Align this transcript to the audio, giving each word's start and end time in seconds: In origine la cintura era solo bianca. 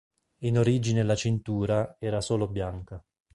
In 0.45 0.57
origine 0.57 1.03
la 1.03 1.13
cintura 1.13 1.97
era 1.99 2.21
solo 2.21 2.47
bianca. 2.47 2.99